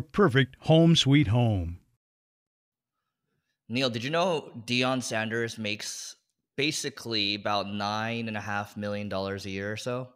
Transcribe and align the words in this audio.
perfect 0.00 0.56
home 0.60 0.96
sweet 0.96 1.28
home. 1.28 1.78
Neil, 3.68 3.90
did 3.90 4.04
you 4.04 4.10
know 4.10 4.50
Deion 4.66 5.02
Sanders 5.02 5.58
makes 5.58 6.16
basically 6.56 7.34
about 7.34 7.68
nine 7.68 8.28
and 8.28 8.36
a 8.36 8.40
half 8.40 8.76
million 8.76 9.08
dollars 9.08 9.46
a 9.46 9.50
year 9.50 9.72
or 9.72 9.76
so? 9.76 10.08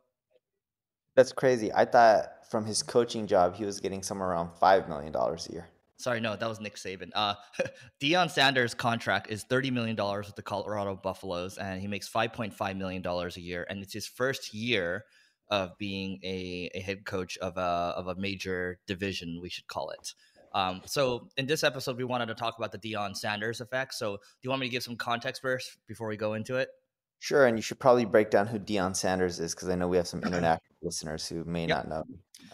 That's 1.15 1.33
crazy. 1.33 1.73
I 1.73 1.85
thought 1.87 2.47
from 2.51 2.65
his 2.65 2.83
coaching 2.83 3.27
job 3.27 3.55
he 3.55 3.65
was 3.65 3.81
getting 3.81 4.03
somewhere 4.03 4.29
around 4.29 4.51
five 4.61 4.89
million 4.89 5.13
dollars 5.13 5.49
a 5.49 5.53
year. 5.53 5.69
Sorry, 5.99 6.21
no, 6.21 6.37
that 6.37 6.47
was 6.47 6.61
Nick 6.61 6.77
Saban. 6.77 7.11
Uh, 7.15 7.35
Deion 8.03 8.31
Sanders' 8.31 8.75
contract 8.75 9.31
is 9.31 9.45
thirty 9.45 9.71
million 9.71 9.97
dollars 9.97 10.27
with 10.27 10.37
the 10.37 10.43
Colorado 10.43 10.95
Buffaloes, 10.95 11.57
and 11.57 11.81
he 11.81 11.87
makes 11.87 12.07
five 12.07 12.33
point 12.33 12.53
five 12.53 12.77
million 12.77 13.01
dollars 13.01 13.37
a 13.37 13.41
year, 13.41 13.67
and 13.71 13.83
it's 13.83 13.95
his 13.95 14.07
first 14.07 14.53
year 14.53 15.05
of 15.49 15.77
being 15.79 16.19
a, 16.23 16.71
a 16.75 16.81
head 16.81 17.05
coach 17.05 17.37
of 17.39 17.57
a 17.57 17.95
of 17.97 18.09
a 18.09 18.15
major 18.17 18.79
division, 18.87 19.41
we 19.41 19.49
should 19.49 19.67
call 19.67 19.91
it. 19.91 20.15
Um, 20.55 20.81
so 20.87 21.29
in 21.37 21.47
this 21.47 21.63
episode, 21.63 21.99
we 21.99 22.05
wanted 22.05 22.27
to 22.27 22.35
talk 22.35 22.57
about 22.57 22.73
the 22.73 22.79
Deion 22.79 23.15
Sanders 23.15 23.61
effect. 23.61 23.95
So 23.95 24.17
do 24.17 24.23
you 24.43 24.51
want 24.51 24.61
me 24.61 24.67
to 24.69 24.71
give 24.71 24.83
some 24.83 24.97
context 24.97 25.43
first 25.43 25.77
before 25.87 26.09
we 26.09 26.17
go 26.17 26.33
into 26.35 26.57
it? 26.57 26.71
Sure, 27.19 27.47
and 27.47 27.59
you 27.59 27.63
should 27.63 27.79
probably 27.79 28.05
break 28.05 28.31
down 28.31 28.47
who 28.47 28.59
Deion 28.59 28.95
Sanders 28.95 29.41
is 29.41 29.55
because 29.55 29.69
I 29.69 29.75
know 29.75 29.89
we 29.89 29.97
have 29.97 30.07
some 30.07 30.23
international 30.23 30.61
listeners 30.83 31.27
who 31.27 31.45
may 31.45 31.67
yep. 31.67 31.89
not 31.89 31.89
know. 31.89 32.05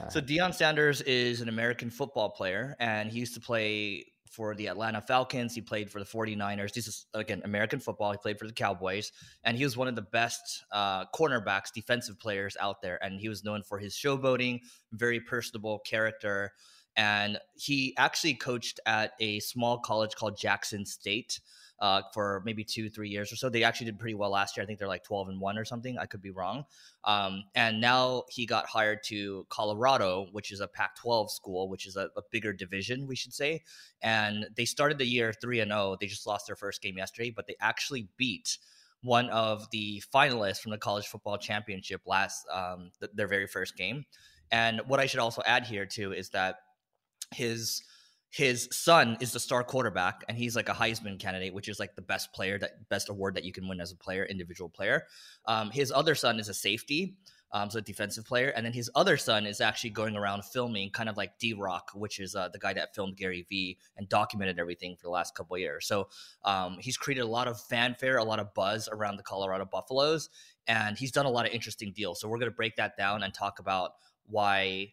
Uh, 0.01 0.09
so 0.09 0.21
Deion 0.21 0.55
Sanders 0.55 1.01
is 1.03 1.41
an 1.41 1.49
American 1.49 1.91
football 1.91 2.31
player, 2.31 2.77
and 2.79 3.11
he 3.11 3.19
used 3.19 3.35
to 3.35 3.41
play 3.41 4.07
for 4.33 4.55
the 4.55 4.67
Atlanta 4.67 5.01
Falcons. 5.01 5.55
He 5.55 5.61
played 5.61 5.91
for 5.91 5.99
the 5.99 6.07
49ers. 6.07 6.73
This 6.73 6.89
is, 6.89 7.07
again, 7.13 7.43
American 7.45 7.79
football. 7.79 8.13
He 8.13 8.19
played 8.19 8.39
for 8.39 8.47
the 8.47 8.53
Cowboys. 8.53 9.13
And 9.45 9.59
he 9.59 9.65
was 9.65 9.77
one 9.77 9.89
of 9.89 9.95
the 9.95 10.03
best 10.03 10.65
uh, 10.73 11.05
cornerbacks, 11.15 11.73
defensive 11.75 12.19
players 12.19 12.57
out 12.59 12.81
there. 12.81 12.99
And 13.05 13.21
he 13.21 13.29
was 13.29 13.45
known 13.45 13.63
for 13.63 13.79
his 13.79 13.95
showboating, 13.95 14.61
very 14.93 15.21
personable 15.21 15.81
character. 15.81 16.53
And 16.97 17.39
he 17.55 17.95
actually 17.99 18.35
coached 18.35 18.81
at 18.87 19.13
a 19.21 19.41
small 19.41 19.79
college 19.79 20.15
called 20.15 20.39
Jackson 20.39 20.87
State 20.87 21.41
uh, 21.83 22.01
for 22.15 22.41
maybe 22.47 22.63
two, 22.63 22.89
three 22.89 23.09
years 23.09 23.33
or 23.33 23.37
so. 23.37 23.51
They 23.51 23.65
actually 23.65 23.87
did 23.87 23.99
pretty 23.99 24.15
well 24.15 24.31
last 24.31 24.57
year. 24.57 24.63
I 24.63 24.67
think 24.67 24.79
they're 24.79 24.87
like 24.87 25.03
12 25.03 25.31
and 25.31 25.41
one 25.41 25.59
or 25.59 25.65
something. 25.65 25.99
I 25.99 26.07
could 26.07 26.23
be 26.23 26.31
wrong. 26.31 26.65
Um, 27.03 27.43
and 27.57 27.81
now 27.81 28.23
he 28.31 28.47
got 28.47 28.67
hired 28.67 29.01
to 29.07 29.45
Colorado, 29.51 30.29
which 30.31 30.53
is 30.53 30.61
a 30.61 30.69
Pac 30.69 30.95
12 30.95 31.33
school, 31.33 31.69
which 31.69 31.89
is 31.89 31.97
a, 31.97 32.09
a, 32.17 32.23
bigger 32.31 32.53
division, 32.53 33.09
we 33.09 33.17
should 33.17 33.35
say. 33.35 33.63
And 34.01 34.47
they 34.57 34.65
started 34.65 34.97
the 34.97 35.05
year 35.05 35.33
3 35.33 35.59
and 35.59 35.73
0. 35.73 35.97
They 36.01 36.07
just 36.07 36.25
lost 36.25 36.47
their 36.47 36.55
first 36.55 36.81
game 36.81 36.97
yesterday, 36.97 37.31
but 37.31 37.49
they 37.49 37.57
actually 37.61 38.09
beat 38.17 38.59
one 39.03 39.29
of 39.31 39.69
the 39.73 40.01
finalists 40.15 40.61
from 40.61 40.71
the 40.71 40.79
college 40.79 41.09
football 41.09 41.37
championship 41.37 42.03
last 42.07 42.47
um, 42.53 42.93
th- 43.01 43.11
their 43.13 43.27
very 43.27 43.49
first 43.49 43.77
game. 43.77 44.05
And 44.53 44.83
what 44.87 45.01
I 45.01 45.07
should 45.07 45.19
also 45.19 45.43
add 45.45 45.67
here 45.67 45.85
too 45.85 46.13
is 46.13 46.29
that 46.31 46.59
his 47.35 47.83
his 48.33 48.67
son 48.73 49.19
is 49.21 49.31
the 49.33 49.39
star 49.39 49.63
quarterback 49.63 50.25
and 50.27 50.39
he's 50.39 50.57
like 50.57 50.71
a 50.71 50.73
heisman 50.73 51.21
candidate 51.21 51.53
which 51.53 51.69
is 51.69 51.79
like 51.79 51.95
the 51.95 52.03
best 52.03 52.33
player 52.33 52.59
that 52.59 52.89
best 52.89 53.11
award 53.11 53.35
that 53.35 53.45
you 53.45 53.53
can 53.53 53.69
win 53.69 53.79
as 53.79 53.93
a 53.93 53.97
player 53.97 54.25
individual 54.25 54.71
player. 54.71 55.05
Um, 55.45 55.71
his 55.71 55.93
other 55.93 56.15
son 56.15 56.41
is 56.41 56.49
a 56.49 56.55
safety 56.55 57.19
um, 57.53 57.69
so 57.69 57.79
a 57.79 57.83
defensive 57.83 58.25
player 58.25 58.49
and 58.49 58.65
then 58.65 58.73
his 58.73 58.91
other 58.95 59.19
son 59.19 59.45
is 59.45 59.61
actually 59.61 59.91
going 59.91 60.17
around 60.17 60.47
filming 60.47 60.89
kind 60.91 61.11
of 61.11 61.19
like 61.19 61.39
d-rock 61.39 61.91
which 61.95 62.21
is 62.21 62.35
uh, 62.35 62.49
the 62.49 62.59
guy 62.59 62.73
that 62.73 62.95
filmed 62.95 63.19
gary 63.19 63.45
vee 63.51 63.77
and 63.99 64.09
documented 64.09 64.59
everything 64.59 64.97
for 64.97 65.03
the 65.03 65.11
last 65.11 65.35
couple 65.35 65.59
years. 65.59 65.87
So 65.87 66.09
um, 66.43 66.79
he's 66.81 66.97
created 66.97 67.25
a 67.25 67.27
lot 67.27 67.49
of 67.49 67.61
fanfare 67.61 68.17
a 68.17 68.25
lot 68.25 68.41
of 68.41 68.55
buzz 68.55 68.89
around 68.91 69.19
the 69.19 69.23
colorado 69.23 69.67
buffaloes 69.67 70.31
and 70.67 70.97
he's 70.97 71.13
done 71.13 71.27
a 71.27 71.31
lot 71.31 71.45
of 71.45 71.53
interesting 71.53 71.93
deals. 71.95 72.19
So 72.19 72.29
we're 72.29 72.39
going 72.39 72.51
to 72.51 72.57
break 72.57 72.77
that 72.77 72.97
down 72.97 73.25
and 73.25 73.35
talk 73.35 73.59
about 73.59 73.93
why 74.27 74.93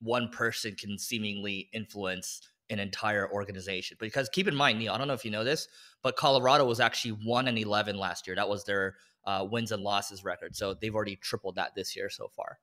one 0.00 0.28
person 0.28 0.76
can 0.76 0.98
seemingly 0.98 1.68
influence 1.72 2.42
an 2.70 2.78
entire 2.78 3.30
organization. 3.30 3.96
Because 4.00 4.28
keep 4.28 4.48
in 4.48 4.54
mind, 4.54 4.78
Neil, 4.78 4.92
I 4.92 4.98
don't 4.98 5.08
know 5.08 5.14
if 5.14 5.24
you 5.24 5.30
know 5.30 5.44
this, 5.44 5.68
but 6.02 6.16
Colorado 6.16 6.64
was 6.64 6.80
actually 6.80 7.12
one 7.24 7.48
and 7.48 7.58
eleven 7.58 7.98
last 7.98 8.26
year. 8.26 8.36
That 8.36 8.48
was 8.48 8.64
their 8.64 8.96
uh, 9.24 9.46
wins 9.50 9.72
and 9.72 9.82
losses 9.82 10.24
record. 10.24 10.56
So 10.56 10.74
they've 10.74 10.94
already 10.94 11.16
tripled 11.16 11.56
that 11.56 11.74
this 11.74 11.96
year 11.96 12.08
so 12.10 12.28
far. 12.28 12.58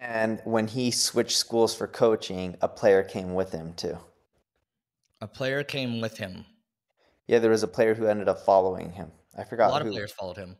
And 0.00 0.40
when 0.44 0.66
he 0.66 0.90
switched 0.90 1.36
schools 1.36 1.74
for 1.74 1.86
coaching, 1.86 2.56
a 2.60 2.68
player 2.68 3.02
came 3.02 3.34
with 3.34 3.52
him 3.52 3.74
too. 3.74 3.98
A 5.20 5.28
player 5.28 5.62
came 5.62 6.00
with 6.00 6.16
him. 6.16 6.46
Yeah, 7.26 7.38
there 7.38 7.50
was 7.50 7.62
a 7.62 7.68
player 7.68 7.94
who 7.94 8.06
ended 8.06 8.28
up 8.28 8.40
following 8.40 8.92
him. 8.92 9.10
I 9.36 9.44
forgot. 9.44 9.68
A 9.68 9.72
lot 9.72 9.82
who. 9.82 9.88
of 9.88 9.94
players 9.94 10.12
followed 10.12 10.36
him. 10.36 10.56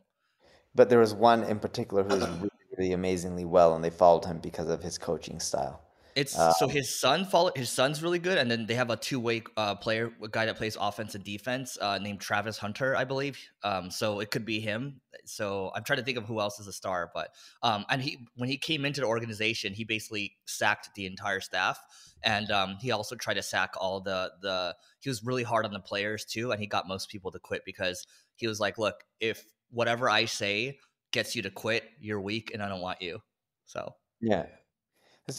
But 0.73 0.89
there 0.89 0.99
was 0.99 1.13
one 1.13 1.43
in 1.43 1.59
particular 1.59 2.03
who 2.03 2.15
was 2.15 2.27
really, 2.27 2.49
really 2.77 2.93
amazingly 2.93 3.45
well, 3.45 3.75
and 3.75 3.83
they 3.83 3.89
followed 3.89 4.25
him 4.25 4.39
because 4.39 4.69
of 4.69 4.83
his 4.83 4.97
coaching 4.97 5.39
style. 5.39 5.81
It's 6.15 6.37
uh, 6.37 6.53
so 6.53 6.69
his 6.69 6.89
son 6.89 7.25
follow 7.25 7.51
his 7.55 7.69
son's 7.69 8.01
really 8.01 8.19
good, 8.19 8.37
and 8.37 8.49
then 8.49 8.65
they 8.65 8.75
have 8.75 8.89
a 8.89 8.95
two 8.95 9.19
way 9.19 9.43
uh, 9.57 9.75
player, 9.75 10.13
a 10.23 10.29
guy 10.29 10.45
that 10.45 10.55
plays 10.55 10.77
offense 10.79 11.13
and 11.13 11.23
defense, 11.25 11.77
uh, 11.81 11.99
named 12.01 12.21
Travis 12.21 12.57
Hunter, 12.57 12.95
I 12.95 13.03
believe. 13.03 13.37
Um, 13.63 13.91
so 13.91 14.21
it 14.21 14.31
could 14.31 14.45
be 14.45 14.61
him. 14.61 15.01
So 15.25 15.71
I'm 15.75 15.83
trying 15.83 15.99
to 15.99 16.05
think 16.05 16.17
of 16.17 16.23
who 16.23 16.39
else 16.39 16.57
is 16.57 16.67
a 16.67 16.73
star, 16.73 17.11
but 17.13 17.31
um, 17.61 17.85
and 17.89 18.01
he 18.01 18.29
when 18.35 18.47
he 18.47 18.57
came 18.57 18.85
into 18.85 19.01
the 19.01 19.07
organization, 19.07 19.73
he 19.73 19.83
basically 19.83 20.37
sacked 20.45 20.89
the 20.95 21.05
entire 21.05 21.41
staff, 21.41 21.81
and 22.23 22.49
um, 22.49 22.77
he 22.79 22.91
also 22.91 23.15
tried 23.15 23.33
to 23.33 23.43
sack 23.43 23.73
all 23.77 23.99
the 23.99 24.31
the. 24.41 24.73
He 24.99 25.09
was 25.09 25.21
really 25.21 25.43
hard 25.43 25.65
on 25.65 25.73
the 25.73 25.81
players 25.81 26.23
too, 26.23 26.51
and 26.51 26.61
he 26.61 26.67
got 26.67 26.87
most 26.87 27.09
people 27.09 27.31
to 27.31 27.39
quit 27.39 27.63
because 27.65 28.07
he 28.35 28.47
was 28.47 28.61
like, 28.61 28.77
"Look, 28.77 29.03
if 29.19 29.43
whatever 29.69 30.09
I 30.09 30.25
say 30.25 30.79
gets 31.11 31.35
you 31.35 31.41
to 31.41 31.51
quit, 31.51 31.83
you're 31.99 32.21
weak, 32.21 32.51
and 32.53 32.63
I 32.63 32.69
don't 32.69 32.81
want 32.81 33.01
you." 33.01 33.19
So 33.65 33.95
yeah, 34.21 34.45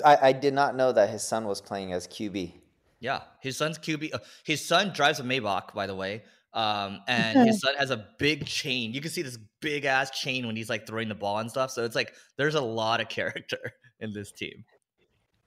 I, 0.05 0.19
I 0.23 0.33
did 0.33 0.55
not 0.55 0.75
know 0.77 0.93
that 0.93 1.11
his 1.11 1.23
son 1.23 1.47
was 1.47 1.61
playing 1.61 1.93
as 1.93 2.06
QB. 2.06 2.53
Yeah, 3.00 3.23
his 3.41 3.56
son's 3.56 3.79
QB. 3.79 4.15
Uh, 4.15 4.19
his 4.44 4.65
son 4.65 4.93
drives 4.93 5.21
a 5.21 5.23
Maybach, 5.23 5.75
by 5.75 5.87
the 5.87 5.94
way. 5.94 6.23
Um, 6.55 7.00
and 7.06 7.47
his 7.47 7.61
son 7.61 7.75
has 7.79 7.91
a 7.91 8.06
big 8.19 8.47
chain. 8.47 8.94
You 8.94 9.00
can 9.03 9.11
see 9.11 9.23
this 9.23 9.38
big 9.61 9.85
ass 9.85 10.11
chain 10.11 10.47
when 10.47 10.56
he's 10.56 10.71
like 10.71 10.87
throwing 10.87 11.09
the 11.09 11.15
ball 11.15 11.38
and 11.38 11.50
stuff. 11.50 11.71
So 11.71 11.85
it's 11.85 11.94
like 11.94 12.15
there's 12.38 12.55
a 12.55 12.61
lot 12.61 13.00
of 13.00 13.09
character 13.11 13.75
in 14.00 14.12
this 14.12 14.33
team. 14.33 14.65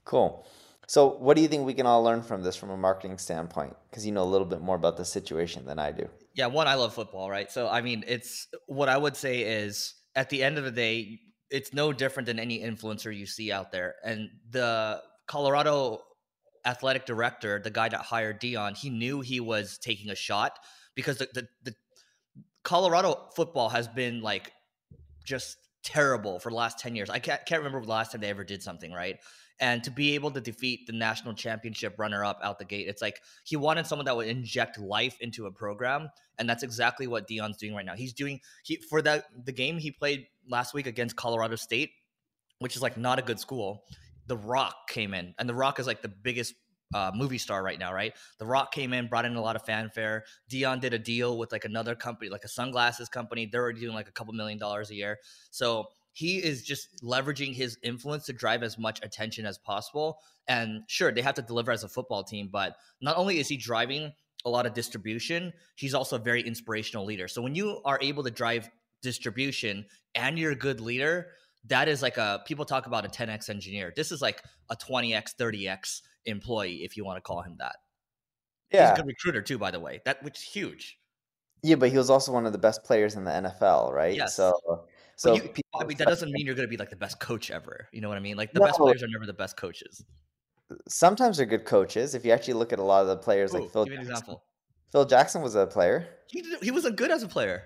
Cool. 0.05 0.47
So, 0.87 1.17
what 1.17 1.35
do 1.35 1.43
you 1.43 1.47
think 1.47 1.67
we 1.67 1.75
can 1.75 1.85
all 1.85 2.01
learn 2.01 2.23
from 2.23 2.41
this 2.41 2.55
from 2.55 2.71
a 2.71 2.77
marketing 2.77 3.19
standpoint? 3.19 3.75
Because 3.89 4.07
you 4.07 4.11
know 4.11 4.23
a 4.23 4.25
little 4.25 4.47
bit 4.47 4.61
more 4.61 4.75
about 4.75 4.97
the 4.97 5.05
situation 5.05 5.65
than 5.65 5.77
I 5.77 5.91
do. 5.91 6.09
Yeah, 6.33 6.47
one, 6.47 6.67
I 6.67 6.73
love 6.73 6.95
football, 6.95 7.29
right? 7.29 7.51
So, 7.51 7.67
I 7.67 7.81
mean, 7.81 8.03
it's 8.07 8.47
what 8.65 8.89
I 8.89 8.97
would 8.97 9.15
say 9.15 9.41
is 9.41 9.93
at 10.15 10.31
the 10.31 10.41
end 10.41 10.57
of 10.57 10.63
the 10.63 10.71
day, 10.71 11.19
it's 11.51 11.73
no 11.73 11.91
different 11.93 12.27
than 12.27 12.39
any 12.39 12.59
influencer 12.59 13.15
you 13.15 13.25
see 13.25 13.51
out 13.51 13.71
there. 13.71 13.95
And 14.03 14.29
the 14.49 15.01
Colorado 15.27 16.01
athletic 16.65 17.05
director, 17.05 17.59
the 17.59 17.71
guy 17.71 17.89
that 17.89 18.01
hired 18.01 18.39
Deion, 18.39 18.77
he 18.77 18.89
knew 18.89 19.21
he 19.21 19.39
was 19.39 19.77
taking 19.77 20.09
a 20.09 20.15
shot 20.15 20.59
because 20.95 21.17
the, 21.17 21.27
the, 21.33 21.47
the 21.63 21.75
Colorado 22.63 23.29
football 23.35 23.69
has 23.69 23.87
been 23.87 24.21
like 24.21 24.51
just 25.23 25.57
terrible 25.83 26.39
for 26.39 26.49
the 26.49 26.55
last 26.55 26.79
10 26.79 26.95
years. 26.95 27.09
I 27.09 27.19
can't, 27.19 27.43
can't 27.45 27.63
remember 27.63 27.85
the 27.85 27.91
last 27.91 28.11
time 28.11 28.21
they 28.21 28.29
ever 28.29 28.43
did 28.43 28.61
something, 28.61 28.91
right? 28.91 29.17
And 29.59 29.83
to 29.83 29.91
be 29.91 30.15
able 30.15 30.31
to 30.31 30.41
defeat 30.41 30.87
the 30.87 30.93
national 30.93 31.33
championship 31.33 31.95
runner 31.97 32.23
up 32.23 32.39
out 32.43 32.59
the 32.59 32.65
gate, 32.65 32.87
it's 32.87 33.01
like 33.01 33.21
he 33.43 33.57
wanted 33.57 33.85
someone 33.85 34.05
that 34.05 34.15
would 34.15 34.27
inject 34.27 34.79
life 34.79 35.17
into 35.19 35.47
a 35.47 35.51
program. 35.51 36.09
And 36.37 36.49
that's 36.49 36.63
exactly 36.63 37.07
what 37.07 37.27
Deion's 37.27 37.57
doing 37.57 37.75
right 37.75 37.85
now. 37.85 37.95
He's 37.95 38.13
doing 38.13 38.39
he 38.63 38.77
for 38.89 39.01
that 39.01 39.25
the 39.45 39.51
game 39.51 39.77
he 39.77 39.91
played 39.91 40.27
last 40.47 40.73
week 40.73 40.87
against 40.87 41.15
Colorado 41.15 41.55
State, 41.55 41.91
which 42.59 42.75
is 42.75 42.81
like 42.81 42.97
not 42.97 43.19
a 43.19 43.21
good 43.21 43.39
school. 43.39 43.83
The 44.27 44.37
Rock 44.37 44.87
came 44.87 45.13
in, 45.13 45.33
and 45.37 45.49
The 45.49 45.55
Rock 45.55 45.79
is 45.79 45.87
like 45.87 46.01
the 46.01 46.07
biggest 46.09 46.53
uh, 46.93 47.11
movie 47.13 47.37
star 47.37 47.63
right 47.63 47.77
now, 47.77 47.93
right? 47.93 48.13
The 48.39 48.45
Rock 48.45 48.71
came 48.71 48.93
in, 48.93 49.07
brought 49.07 49.25
in 49.25 49.35
a 49.35 49.41
lot 49.41 49.55
of 49.55 49.63
fanfare. 49.63 50.23
Dion 50.49 50.79
did 50.79 50.93
a 50.93 50.99
deal 50.99 51.37
with 51.37 51.51
like 51.51 51.65
another 51.65 51.95
company, 51.95 52.29
like 52.29 52.43
a 52.43 52.47
sunglasses 52.47 53.09
company. 53.09 53.45
They're 53.45 53.61
already 53.61 53.81
doing 53.81 53.93
like 53.93 54.07
a 54.07 54.11
couple 54.11 54.33
million 54.33 54.57
dollars 54.57 54.89
a 54.89 54.95
year. 54.95 55.19
So 55.51 55.89
he 56.13 56.37
is 56.37 56.63
just 56.63 57.01
leveraging 57.03 57.53
his 57.53 57.77
influence 57.83 58.25
to 58.25 58.33
drive 58.33 58.63
as 58.63 58.77
much 58.77 58.99
attention 59.03 59.45
as 59.45 59.57
possible. 59.57 60.19
And 60.47 60.81
sure, 60.87 61.11
they 61.11 61.21
have 61.21 61.35
to 61.35 61.41
deliver 61.41 61.71
as 61.71 61.83
a 61.83 61.89
football 61.89 62.23
team, 62.23 62.49
but 62.51 62.75
not 63.01 63.17
only 63.17 63.39
is 63.39 63.47
he 63.47 63.57
driving 63.57 64.11
a 64.45 64.49
lot 64.49 64.65
of 64.65 64.73
distribution, 64.73 65.53
he's 65.75 65.93
also 65.93 66.15
a 66.15 66.19
very 66.19 66.41
inspirational 66.41 67.05
leader. 67.05 67.27
So 67.27 67.41
when 67.41 67.55
you 67.55 67.81
are 67.85 67.99
able 68.01 68.23
to 68.23 68.31
drive 68.31 68.69
distribution 69.01 69.85
and 70.15 70.37
you're 70.39 70.51
a 70.51 70.55
good 70.55 70.81
leader, 70.81 71.27
that 71.67 71.87
is 71.87 72.01
like 72.01 72.17
a 72.17 72.41
people 72.45 72.65
talk 72.65 72.87
about 72.87 73.05
a 73.05 73.09
10x 73.09 73.49
engineer. 73.49 73.93
This 73.95 74.11
is 74.11 74.21
like 74.21 74.43
a 74.69 74.75
20x, 74.75 75.35
30x 75.35 76.01
employee, 76.25 76.83
if 76.83 76.97
you 76.97 77.05
want 77.05 77.17
to 77.17 77.21
call 77.21 77.41
him 77.41 77.57
that. 77.59 77.75
Yeah, 78.71 78.89
he's 78.89 78.99
a 78.99 79.01
good 79.01 79.07
recruiter 79.07 79.41
too, 79.41 79.57
by 79.57 79.71
the 79.71 79.79
way. 79.79 80.01
That 80.05 80.23
which 80.23 80.37
is 80.37 80.43
huge. 80.43 80.99
Yeah, 81.61 81.75
but 81.75 81.89
he 81.89 81.97
was 81.97 82.09
also 82.09 82.31
one 82.31 82.45
of 82.45 82.53
the 82.53 82.57
best 82.57 82.83
players 82.83 83.15
in 83.15 83.25
the 83.25 83.31
NFL, 83.31 83.91
right? 83.91 84.15
Yes. 84.15 84.35
So, 84.35 84.53
so 85.17 85.35
you, 85.35 85.49
I 85.79 85.85
mean, 85.85 85.97
that 85.97 86.07
doesn't 86.07 86.31
mean 86.31 86.45
you're 86.45 86.55
going 86.55 86.67
to 86.67 86.69
be 86.69 86.77
like 86.77 86.89
the 86.89 86.95
best 86.95 87.19
coach 87.19 87.51
ever. 87.51 87.87
You 87.91 88.01
know 88.01 88.09
what 88.09 88.17
I 88.17 88.21
mean? 88.21 88.37
Like 88.37 88.51
the 88.53 88.59
no. 88.59 88.65
best 88.65 88.79
players 88.79 89.03
are 89.03 89.07
never 89.07 89.25
the 89.25 89.33
best 89.33 89.57
coaches. 89.57 90.03
Uh, 90.71 90.75
sometimes 90.87 91.37
they're 91.37 91.45
good 91.45 91.65
coaches. 91.65 92.15
If 92.15 92.25
you 92.25 92.31
actually 92.31 92.55
look 92.55 92.73
at 92.73 92.79
a 92.79 92.83
lot 92.83 93.01
of 93.01 93.07
the 93.07 93.17
players, 93.17 93.53
Ooh, 93.53 93.59
like 93.59 93.71
Phil. 93.71 93.85
Give 93.85 93.95
Jackson. 93.95 94.11
example. 94.11 94.43
Phil 94.91 95.05
Jackson 95.05 95.41
was 95.41 95.55
a 95.55 95.67
player. 95.67 96.07
He 96.27 96.41
did, 96.41 96.63
he 96.63 96.71
wasn't 96.71 96.95
good 96.95 97.11
as 97.11 97.23
a 97.23 97.27
player. 97.27 97.63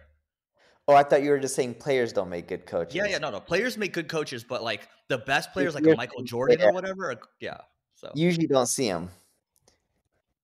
Oh, 0.88 0.96
I 0.96 1.04
thought 1.04 1.24
you 1.24 1.30
were 1.30 1.40
just 1.40 1.56
saying 1.56 1.76
players 1.76 2.12
don't 2.12 2.30
make 2.30 2.48
good 2.48 2.66
coaches. 2.66 2.94
Yeah, 2.94 3.06
yeah, 3.06 3.18
no, 3.18 3.32
no. 3.32 3.40
Players 3.40 3.78
make 3.78 3.94
good 3.94 4.10
coaches, 4.10 4.44
but 4.44 4.64
like 4.64 4.90
the 5.08 5.18
best 5.18 5.54
players, 5.54 5.76
like 5.76 5.86
a 5.86 5.96
Michael 5.96 6.24
Jordan 6.24 6.62
or 6.62 6.74
whatever, 6.74 7.12
are, 7.12 7.22
yeah. 7.40 7.58
So 7.96 8.12
usually 8.16 8.48
don't 8.48 8.66
see 8.66 8.86
him. 8.86 9.10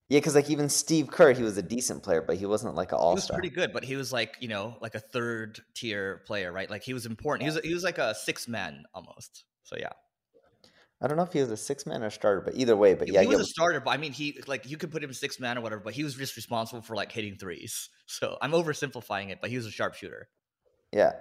Yeah, 0.10 0.18
because 0.18 0.34
like 0.34 0.50
even 0.50 0.70
Steve 0.70 1.12
Kerr, 1.12 1.34
he 1.34 1.44
was 1.44 1.58
a 1.58 1.62
decent 1.62 2.02
player, 2.02 2.24
but 2.24 2.36
he 2.38 2.48
wasn't 2.48 2.74
like 2.74 2.92
an 2.92 2.98
all 2.98 3.16
star. 3.18 3.36
He 3.36 3.48
was 3.48 3.50
pretty 3.50 3.56
good, 3.56 3.74
but 3.74 3.84
he 3.84 3.96
was 3.96 4.12
like 4.12 4.38
you 4.40 4.48
know 4.48 4.76
like 4.82 4.96
a 4.96 5.00
third 5.00 5.60
tier 5.76 6.24
player, 6.26 6.52
right? 6.52 6.70
Like 6.70 6.82
he 6.82 6.94
was 6.94 7.06
important. 7.06 7.48
He 7.48 7.56
was 7.56 7.64
he 7.64 7.74
was 7.74 7.84
like 7.84 8.00
a 8.00 8.16
six 8.16 8.48
man 8.48 8.84
almost. 8.94 9.46
So 9.64 9.76
yeah. 9.78 9.92
I 11.02 11.08
don't 11.08 11.16
know 11.16 11.24
if 11.24 11.32
he 11.32 11.40
was 11.40 11.52
a 11.52 11.58
six 11.58 11.86
man 11.86 12.04
or 12.04 12.10
starter, 12.10 12.42
but 12.42 12.56
either 12.56 12.76
way, 12.76 12.94
but 12.94 13.08
yeah, 13.08 13.22
he 13.22 13.28
was 13.28 13.40
a 13.40 13.46
starter. 13.46 13.80
But 13.80 13.92
I 13.92 13.98
mean, 13.98 14.12
he 14.12 14.42
like 14.48 14.70
you 14.70 14.78
could 14.78 14.92
put 14.92 15.04
him 15.04 15.14
six 15.14 15.40
man 15.40 15.58
or 15.58 15.62
whatever, 15.62 15.82
but 15.82 15.94
he 15.94 16.04
was 16.04 16.16
just 16.16 16.36
responsible 16.36 16.82
for 16.82 16.96
like 16.96 17.12
hitting 17.12 17.36
threes. 17.36 17.90
So 18.12 18.40
I'm 18.42 18.54
oversimplifying 18.54 19.30
it, 19.30 19.38
but 19.40 19.52
he 19.52 19.56
was 19.56 19.68
a 19.68 19.72
sharpshooter. 19.72 20.30
Yeah, 20.92 21.12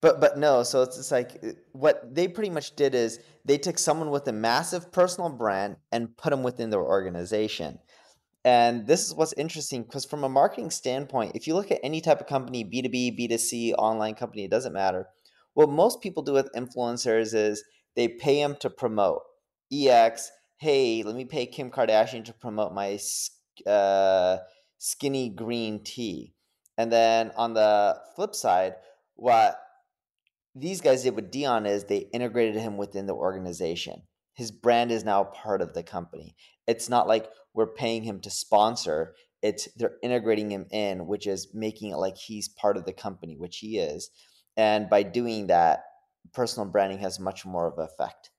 but 0.00 0.20
but 0.20 0.38
no, 0.38 0.62
so 0.62 0.82
it's 0.82 0.96
just 0.96 1.10
like 1.10 1.38
uh, 1.42 1.48
what 1.72 2.14
they 2.14 2.28
pretty 2.28 2.50
much 2.50 2.76
did 2.76 2.94
is 2.94 3.20
they 3.44 3.58
took 3.58 3.78
someone 3.78 4.10
with 4.10 4.28
a 4.28 4.32
massive 4.32 4.92
personal 4.92 5.28
brand 5.28 5.76
and 5.90 6.16
put 6.16 6.30
them 6.30 6.42
within 6.42 6.70
their 6.70 6.82
organization. 6.82 7.78
And 8.44 8.86
this 8.86 9.06
is 9.06 9.14
what's 9.14 9.32
interesting 9.34 9.82
because 9.82 10.04
from 10.04 10.24
a 10.24 10.28
marketing 10.28 10.70
standpoint, 10.70 11.32
if 11.34 11.46
you 11.46 11.54
look 11.54 11.70
at 11.70 11.80
any 11.82 12.00
type 12.00 12.20
of 12.20 12.26
company, 12.26 12.64
B2B, 12.64 13.18
B2C, 13.18 13.74
online 13.76 14.14
company, 14.14 14.44
it 14.44 14.50
doesn't 14.50 14.72
matter. 14.72 15.08
What 15.54 15.68
most 15.68 16.00
people 16.00 16.22
do 16.22 16.32
with 16.32 16.52
influencers 16.54 17.34
is 17.34 17.64
they 17.96 18.08
pay 18.08 18.40
them 18.40 18.56
to 18.60 18.70
promote. 18.70 19.22
EX, 19.72 20.30
hey, 20.58 21.02
let 21.02 21.14
me 21.14 21.24
pay 21.24 21.46
Kim 21.46 21.70
Kardashian 21.70 22.24
to 22.24 22.32
promote 22.32 22.72
my 22.72 22.98
uh, 23.66 24.38
skinny 24.78 25.28
green 25.28 25.82
tea. 25.82 26.32
And 26.76 26.92
then 26.92 27.32
on 27.36 27.54
the 27.54 27.98
flip 28.14 28.34
side, 28.34 28.74
what 29.16 29.58
these 30.54 30.80
guys 30.80 31.02
did 31.02 31.16
with 31.16 31.32
Deion 31.32 31.66
is 31.66 31.84
they 31.84 32.08
integrated 32.12 32.56
him 32.56 32.76
within 32.76 33.06
the 33.06 33.14
organization. 33.14 34.02
His 34.34 34.52
brand 34.52 34.92
is 34.92 35.04
now 35.04 35.24
part 35.24 35.60
of 35.60 35.74
the 35.74 35.82
company. 35.82 36.36
It's 36.68 36.88
not 36.88 37.08
like 37.08 37.28
we're 37.58 37.66
paying 37.66 38.04
him 38.04 38.20
to 38.20 38.30
sponsor. 38.30 39.16
It's 39.42 39.68
they're 39.74 39.96
integrating 40.00 40.48
him 40.48 40.66
in, 40.70 41.08
which 41.08 41.26
is 41.26 41.48
making 41.52 41.90
it 41.90 41.96
like 41.96 42.16
he's 42.16 42.48
part 42.48 42.76
of 42.76 42.84
the 42.84 42.92
company, 42.92 43.36
which 43.36 43.58
he 43.58 43.78
is. 43.78 44.10
And 44.56 44.88
by 44.88 45.02
doing 45.02 45.48
that, 45.48 45.80
personal 46.32 46.68
branding 46.68 47.00
has 47.00 47.18
much 47.18 47.44
more 47.44 47.66
of 47.66 47.76
an 47.78 47.88
effect. 47.92 48.30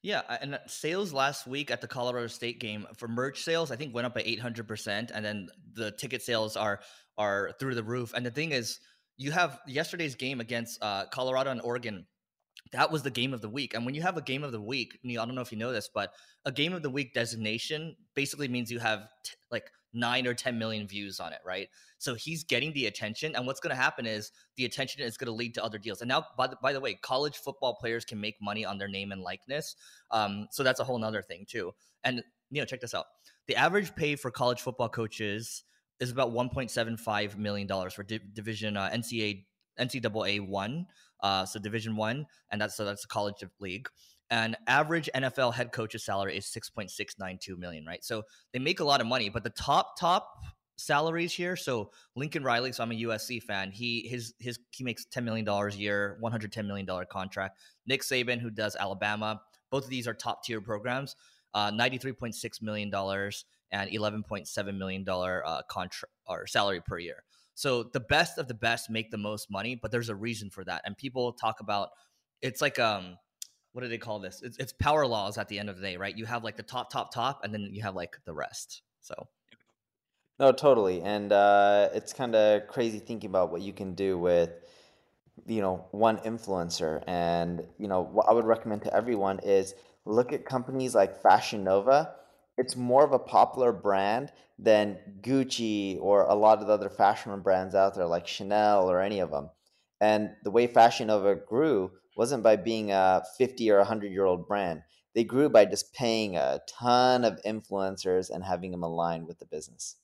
Yeah, 0.00 0.22
and 0.40 0.60
sales 0.68 1.12
last 1.12 1.44
week 1.44 1.72
at 1.72 1.80
the 1.80 1.88
Colorado 1.88 2.28
State 2.28 2.60
game 2.60 2.86
for 2.96 3.08
merch 3.08 3.42
sales, 3.42 3.72
I 3.72 3.76
think 3.76 3.92
went 3.92 4.06
up 4.06 4.14
by 4.14 4.22
eight 4.24 4.38
hundred 4.38 4.68
percent, 4.68 5.10
and 5.12 5.24
then 5.24 5.48
the 5.72 5.90
ticket 5.90 6.22
sales 6.22 6.56
are 6.56 6.78
are 7.16 7.50
through 7.58 7.74
the 7.74 7.82
roof. 7.82 8.12
And 8.14 8.24
the 8.24 8.30
thing 8.30 8.52
is, 8.52 8.78
you 9.16 9.32
have 9.32 9.58
yesterday's 9.66 10.14
game 10.14 10.38
against 10.38 10.80
uh, 10.80 11.06
Colorado 11.10 11.50
and 11.50 11.60
Oregon. 11.60 12.06
That 12.72 12.90
was 12.90 13.02
the 13.02 13.10
game 13.10 13.32
of 13.32 13.40
the 13.40 13.48
week. 13.48 13.74
And 13.74 13.86
when 13.86 13.94
you 13.94 14.02
have 14.02 14.16
a 14.16 14.22
game 14.22 14.44
of 14.44 14.52
the 14.52 14.60
week, 14.60 14.98
Neil, 15.02 15.22
I 15.22 15.26
don't 15.26 15.34
know 15.34 15.40
if 15.40 15.52
you 15.52 15.58
know 15.58 15.72
this, 15.72 15.88
but 15.92 16.12
a 16.44 16.52
game 16.52 16.72
of 16.72 16.82
the 16.82 16.90
week 16.90 17.14
designation 17.14 17.96
basically 18.14 18.48
means 18.48 18.70
you 18.70 18.78
have 18.78 19.08
t- 19.24 19.36
like 19.50 19.70
nine 19.94 20.26
or 20.26 20.34
10 20.34 20.58
million 20.58 20.86
views 20.86 21.18
on 21.18 21.32
it, 21.32 21.38
right? 21.46 21.68
So 21.96 22.14
he's 22.14 22.44
getting 22.44 22.72
the 22.74 22.86
attention. 22.86 23.34
And 23.34 23.46
what's 23.46 23.60
going 23.60 23.74
to 23.74 23.80
happen 23.80 24.04
is 24.04 24.32
the 24.56 24.66
attention 24.66 25.02
is 25.02 25.16
going 25.16 25.26
to 25.26 25.32
lead 25.32 25.54
to 25.54 25.64
other 25.64 25.78
deals. 25.78 26.02
And 26.02 26.08
now, 26.08 26.26
by 26.36 26.46
the, 26.46 26.56
by 26.62 26.74
the 26.74 26.80
way, 26.80 26.94
college 26.94 27.38
football 27.38 27.76
players 27.80 28.04
can 28.04 28.20
make 28.20 28.36
money 28.42 28.66
on 28.66 28.76
their 28.76 28.88
name 28.88 29.12
and 29.12 29.22
likeness. 29.22 29.74
Um, 30.10 30.46
so 30.50 30.62
that's 30.62 30.80
a 30.80 30.84
whole 30.84 30.98
nother 30.98 31.22
thing, 31.22 31.46
too. 31.48 31.72
And, 32.04 32.22
you 32.50 32.60
know, 32.60 32.66
check 32.66 32.80
this 32.80 32.94
out 32.94 33.06
the 33.48 33.56
average 33.56 33.96
pay 33.96 34.14
for 34.14 34.30
college 34.30 34.60
football 34.60 34.88
coaches 34.88 35.64
is 35.98 36.12
about 36.12 36.32
1.75 36.32 37.36
million 37.36 37.66
dollars 37.66 37.94
for 37.94 38.04
di- 38.04 38.20
division 38.34 38.76
uh, 38.76 38.90
NCAA 38.90 39.46
NCAA 39.78 40.46
one, 40.46 40.86
uh, 41.20 41.44
so 41.44 41.58
Division 41.58 41.96
one, 41.96 42.26
and 42.50 42.60
that's 42.60 42.76
so 42.76 42.84
that's 42.84 43.04
a 43.04 43.08
college 43.08 43.44
league. 43.60 43.88
And 44.30 44.56
average 44.66 45.08
NFL 45.14 45.54
head 45.54 45.72
coach's 45.72 46.04
salary 46.04 46.36
is 46.36 46.44
6.692 46.46 47.56
million, 47.56 47.86
right? 47.86 48.04
So 48.04 48.24
they 48.52 48.58
make 48.58 48.80
a 48.80 48.84
lot 48.84 49.00
of 49.00 49.06
money, 49.06 49.30
but 49.30 49.42
the 49.42 49.50
top 49.50 49.98
top 49.98 50.34
salaries 50.76 51.32
here. 51.32 51.56
So 51.56 51.90
Lincoln 52.14 52.44
Riley, 52.44 52.72
so 52.72 52.82
I'm 52.82 52.92
a 52.92 52.94
USC 52.94 53.42
fan. 53.42 53.70
He 53.70 54.06
his 54.08 54.34
his 54.38 54.58
he 54.70 54.84
makes 54.84 55.04
10 55.06 55.24
million 55.24 55.44
dollars 55.44 55.74
a 55.74 55.78
year, 55.78 56.16
110 56.20 56.66
million 56.66 56.86
dollar 56.86 57.04
contract. 57.04 57.58
Nick 57.86 58.02
Saban, 58.02 58.38
who 58.40 58.50
does 58.50 58.76
Alabama, 58.76 59.40
both 59.70 59.84
of 59.84 59.90
these 59.90 60.06
are 60.06 60.14
top 60.14 60.44
tier 60.44 60.60
programs. 60.60 61.16
Uh, 61.54 61.70
93.6 61.70 62.62
million 62.62 62.90
dollars 62.90 63.46
and 63.70 63.90
$11.7 63.90 64.78
million 64.78 65.04
uh, 65.08 65.62
contract 65.68 66.12
or 66.26 66.46
salary 66.46 66.80
per 66.80 66.98
year. 66.98 67.22
So 67.58 67.82
the 67.82 67.98
best 67.98 68.38
of 68.38 68.46
the 68.46 68.54
best 68.54 68.88
make 68.88 69.10
the 69.10 69.18
most 69.18 69.50
money, 69.50 69.74
but 69.74 69.90
there's 69.90 70.10
a 70.10 70.14
reason 70.14 70.48
for 70.48 70.62
that. 70.62 70.82
And 70.84 70.96
people 70.96 71.32
talk 71.32 71.58
about 71.58 71.88
it's 72.40 72.62
like 72.62 72.78
um 72.78 73.16
what 73.72 73.82
do 73.82 73.88
they 73.88 73.98
call 73.98 74.20
this? 74.20 74.42
It's, 74.42 74.56
it's 74.58 74.72
power 74.72 75.04
laws 75.08 75.38
at 75.38 75.48
the 75.48 75.58
end 75.58 75.68
of 75.68 75.74
the 75.74 75.82
day, 75.82 75.96
right? 75.96 76.16
You 76.16 76.24
have 76.24 76.44
like 76.44 76.56
the 76.56 76.62
top, 76.62 76.88
top, 76.88 77.12
top, 77.12 77.40
and 77.42 77.52
then 77.52 77.68
you 77.72 77.82
have 77.82 77.96
like 77.96 78.16
the 78.26 78.32
rest. 78.32 78.82
So 79.00 79.26
no, 80.38 80.52
totally. 80.52 81.02
And 81.02 81.32
uh, 81.32 81.88
it's 81.92 82.12
kind 82.12 82.36
of 82.36 82.68
crazy 82.68 83.00
thinking 83.00 83.28
about 83.28 83.50
what 83.50 83.60
you 83.60 83.72
can 83.72 83.94
do 83.94 84.16
with, 84.16 84.50
you 85.48 85.60
know, 85.60 85.88
one 85.90 86.18
influencer. 86.18 87.02
And, 87.08 87.66
you 87.76 87.88
know, 87.88 88.02
what 88.02 88.28
I 88.28 88.32
would 88.34 88.46
recommend 88.46 88.82
to 88.82 88.94
everyone 88.94 89.40
is 89.40 89.74
look 90.04 90.32
at 90.32 90.44
companies 90.44 90.94
like 90.94 91.20
Fashion 91.20 91.64
Nova 91.64 92.14
it's 92.58 92.76
more 92.76 93.04
of 93.04 93.12
a 93.12 93.18
popular 93.18 93.72
brand 93.72 94.32
than 94.58 94.98
Gucci 95.22 95.98
or 96.00 96.24
a 96.24 96.34
lot 96.34 96.58
of 96.58 96.66
the 96.66 96.72
other 96.72 96.90
fashion 96.90 97.40
brands 97.40 97.74
out 97.74 97.94
there 97.94 98.06
like 98.06 98.26
Chanel 98.26 98.90
or 98.90 99.00
any 99.00 99.20
of 99.20 99.30
them. 99.30 99.50
And 100.00 100.30
the 100.42 100.50
way 100.50 100.66
Fashion 100.66 101.06
Nova 101.06 101.36
grew 101.36 101.92
wasn't 102.16 102.42
by 102.42 102.56
being 102.56 102.90
a 102.90 103.22
50 103.38 103.70
or 103.70 103.78
100 103.78 104.12
year 104.12 104.24
old 104.24 104.46
brand. 104.46 104.82
they 105.14 105.24
grew 105.24 105.48
by 105.48 105.64
just 105.64 105.94
paying 105.94 106.36
a 106.36 106.60
ton 106.68 107.24
of 107.24 107.40
influencers 107.46 108.30
and 108.30 108.44
having 108.44 108.70
them 108.70 108.82
aligned 108.82 109.26
with 109.26 109.38
the 109.38 109.46
business. 109.46 109.96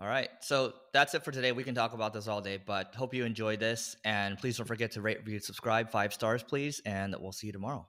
All 0.00 0.08
right. 0.08 0.30
So 0.40 0.74
that's 0.92 1.14
it 1.14 1.24
for 1.24 1.32
today. 1.32 1.50
We 1.52 1.64
can 1.64 1.74
talk 1.74 1.92
about 1.92 2.12
this 2.12 2.28
all 2.28 2.40
day, 2.40 2.58
but 2.64 2.94
hope 2.94 3.14
you 3.14 3.24
enjoyed 3.24 3.58
this. 3.58 3.96
And 4.04 4.38
please 4.38 4.56
don't 4.56 4.66
forget 4.66 4.92
to 4.92 5.00
rate, 5.00 5.18
review, 5.18 5.40
subscribe. 5.40 5.90
Five 5.90 6.12
stars, 6.12 6.42
please. 6.44 6.80
And 6.86 7.14
we'll 7.18 7.32
see 7.32 7.48
you 7.48 7.52
tomorrow. 7.52 7.88